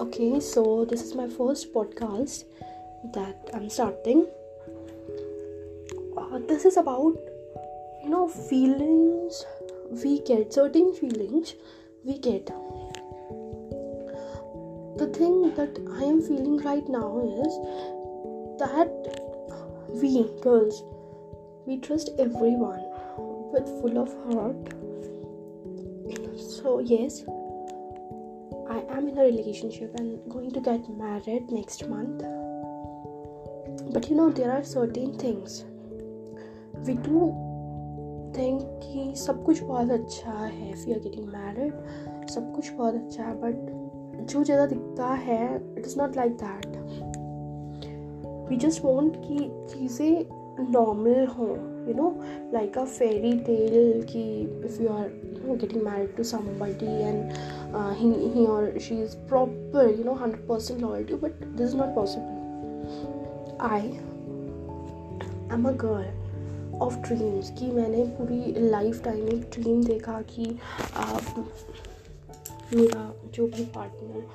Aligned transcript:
Okay, 0.00 0.40
so 0.40 0.84
this 0.84 1.02
is 1.02 1.14
my 1.14 1.28
first 1.28 1.72
podcast 1.72 2.44
that 3.12 3.50
I'm 3.54 3.70
starting. 3.70 4.26
Uh, 6.16 6.38
this 6.48 6.64
is 6.64 6.76
about, 6.76 7.16
you 8.02 8.10
know, 8.10 8.26
feelings 8.28 9.44
we 10.02 10.20
get, 10.22 10.52
certain 10.52 10.92
feelings 10.94 11.54
we 12.02 12.18
get. 12.18 12.46
The 14.96 15.06
thing 15.14 15.54
that 15.54 15.78
I 16.00 16.02
am 16.02 16.22
feeling 16.22 16.58
right 16.58 16.88
now 16.88 17.20
is 17.44 17.52
that 18.58 18.90
we 20.02 20.24
girls 20.40 20.82
we 21.66 21.78
trust 21.78 22.10
everyone 22.18 22.82
with 23.52 23.66
full 23.80 23.98
of 23.98 24.10
heart 24.26 24.74
so 26.36 26.80
yes 26.80 27.22
am 28.90 29.08
in 29.08 29.18
a 29.18 29.22
relationship 29.22 29.94
and 29.98 30.18
going 30.30 30.50
to 30.52 30.60
get 30.60 30.88
married 30.88 31.50
next 31.50 31.88
month. 31.88 32.22
But 33.92 34.10
you 34.10 34.16
know, 34.16 34.30
there 34.30 34.52
are 34.52 34.64
certain 34.64 35.18
things 35.18 35.64
we 36.86 36.94
do 36.94 37.32
think 38.36 38.62
कि 38.82 39.14
सब 39.16 39.42
कुछ 39.44 39.62
बहुत 39.62 39.90
अच्छा 39.90 40.32
है 40.32 40.72
if 40.72 40.86
we 40.86 40.94
are 40.94 41.02
getting 41.04 41.28
married 41.34 42.30
सब 42.30 42.52
कुछ 42.54 42.70
बहुत 42.70 42.94
अच्छा 42.94 43.22
है 43.22 43.34
but 43.42 44.24
जो 44.32 44.42
ज़्यादा 44.44 44.66
दिखता 44.66 45.06
है 45.26 45.42
it 45.76 45.86
is 45.90 45.96
not 46.00 46.18
like 46.20 46.36
that 46.42 46.66
we 48.50 48.58
just 48.64 48.84
want 48.86 49.16
कि 49.26 49.38
चीज़ें 49.74 50.72
normal 50.72 51.26
हों 51.36 51.52
you 51.88 51.94
know 52.00 52.10
like 52.56 52.76
a 52.82 52.86
fairy 52.98 53.32
tale 53.48 54.04
कि 54.10 54.24
if 54.68 54.80
you 54.80 54.88
are 54.88 55.08
you 55.08 55.46
know, 55.46 55.56
getting 55.56 55.84
married 55.84 56.16
to 56.16 56.24
somebody 56.24 56.94
and 57.10 57.32
uh, 57.74 57.83
he, 57.94 58.28
he 58.34 58.46
or 58.46 58.78
she 58.80 59.00
is 59.00 59.16
proper 59.28 59.88
you 59.88 60.04
know 60.04 60.16
100% 60.16 60.80
loyal 60.80 61.04
to 61.04 61.10
you 61.10 61.16
but 61.16 61.56
this 61.56 61.68
is 61.68 61.74
not 61.74 61.94
possible. 61.94 62.40
I 63.60 63.80
am 65.50 65.66
a 65.66 65.72
girl 65.72 66.04
of 66.82 66.94
dreams 66.96 67.50
कि 67.50 67.66
मैंने 67.66 68.04
पूरी 68.04 68.68
life 68.70 69.02
time 69.04 69.28
एक 69.28 69.50
dream 69.52 69.84
देखा 69.84 70.20
कि 70.20 70.58
आप 70.96 71.52
मेरा 72.74 73.12
जो 73.34 73.46
भी 73.46 73.64
पार्टनर 73.64 74.26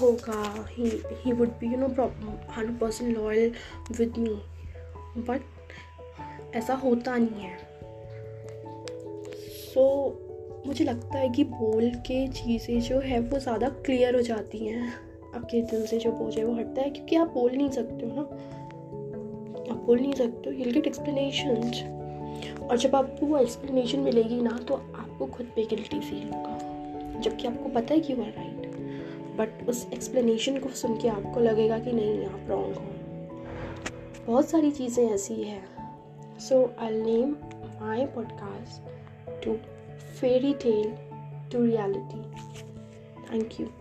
होगा 0.00 0.66
ही 0.68 0.90
he 1.12 1.32
would 1.32 1.48
be 1.48 1.66
you 1.66 1.76
know 1.76 1.86
hundred 2.56 2.78
percent 2.78 3.16
loyal 3.16 3.52
with 3.98 4.18
me 4.18 4.42
but 5.18 6.56
ऐसा 6.56 6.74
होता 6.74 7.16
नहीं 7.16 7.42
है। 7.42 7.56
सो 9.74 10.10
so, 10.10 10.29
मुझे 10.66 10.84
लगता 10.84 11.18
है 11.18 11.28
कि 11.28 11.44
बोल 11.44 11.90
के 12.06 12.26
चीज़ें 12.28 12.80
जो 12.80 12.98
है 13.00 13.18
वो 13.20 13.38
ज़्यादा 13.38 13.68
क्लियर 13.86 14.14
हो 14.14 14.20
जाती 14.22 14.58
हैं। 14.58 14.92
आपके 15.34 15.60
दिल 15.62 15.86
से 15.86 15.98
जो 15.98 16.12
बोझ 16.12 16.36
है 16.38 16.44
वो 16.44 16.54
हटता 16.54 16.82
है, 16.82 16.90
क्योंकि 16.90 17.16
आप 17.16 17.32
बोल 17.34 17.52
नहीं 17.52 17.70
सकते 17.70 18.06
हो 18.06 18.12
ना। 18.14 18.22
आप 19.72 19.82
बोल 19.86 20.00
नहीं 20.00 20.12
सकते 20.14 20.50
हो 20.50 20.56
यूल 20.56 20.72
गेट 20.72 20.86
एक्सप्लेनेशन 20.86 21.48
और 22.62 22.76
जब 22.78 22.94
आपको 22.96 23.26
वो 23.26 23.38
एक्सप्लेनेशन 23.38 24.00
मिलेगी 24.00 24.40
ना 24.42 24.58
तो 24.68 24.74
आपको 24.74 25.26
खुद 25.26 25.46
पे 25.56 25.64
गिल्टी 25.66 26.00
फील 26.00 26.30
होगा। 26.30 27.20
जबकि 27.20 27.48
आपको 27.48 27.68
पता 27.68 27.94
है 27.94 28.00
कि 28.00 28.14
वो 28.14 28.22
राइट 28.26 28.58
बट 29.38 29.68
उस 29.68 29.86
एक्सप्लेनेशन 29.94 30.58
को 30.58 30.68
सुन 30.74 30.96
के 30.96 31.08
आपको 31.08 31.40
लगेगा 31.40 31.78
कि 31.78 31.92
नहीं, 31.92 32.24
आप 32.26 32.46
रॉन्ग 32.48 32.76
हो। 32.76 32.82
बहुत 34.26 34.48
सारी 34.48 34.70
चीज़ें 34.70 35.04
ऐसी 35.04 35.42
हैं। 35.42 36.38
So 36.38 36.62
I 36.80 36.90
name 36.92 37.36
my 37.80 38.04
podcast 38.06 39.44
to 39.44 39.56
fairy 40.20 40.54
tale 40.54 40.98
to 41.50 41.58
reality. 41.58 42.22
Thank 43.28 43.58
you. 43.58 43.79